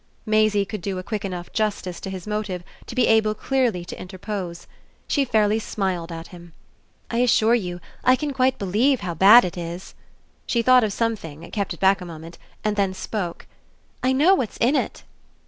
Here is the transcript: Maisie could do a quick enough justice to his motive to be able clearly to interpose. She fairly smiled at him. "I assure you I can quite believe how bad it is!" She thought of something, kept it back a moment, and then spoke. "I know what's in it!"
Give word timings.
Maisie 0.25 0.65
could 0.65 0.81
do 0.81 0.97
a 0.97 1.03
quick 1.03 1.23
enough 1.23 1.53
justice 1.53 1.99
to 1.99 2.09
his 2.09 2.25
motive 2.25 2.63
to 2.87 2.95
be 2.95 3.05
able 3.05 3.35
clearly 3.35 3.85
to 3.85 4.01
interpose. 4.01 4.65
She 5.07 5.25
fairly 5.25 5.59
smiled 5.59 6.11
at 6.11 6.29
him. 6.29 6.53
"I 7.11 7.17
assure 7.19 7.53
you 7.53 7.79
I 8.03 8.15
can 8.15 8.33
quite 8.33 8.57
believe 8.57 9.01
how 9.01 9.13
bad 9.13 9.45
it 9.45 9.59
is!" 9.59 9.93
She 10.47 10.63
thought 10.63 10.83
of 10.83 10.91
something, 10.91 11.47
kept 11.51 11.75
it 11.75 11.79
back 11.79 12.01
a 12.01 12.05
moment, 12.05 12.39
and 12.63 12.75
then 12.75 12.95
spoke. 12.95 13.45
"I 14.01 14.11
know 14.11 14.33
what's 14.33 14.57
in 14.57 14.75
it!" 14.75 15.03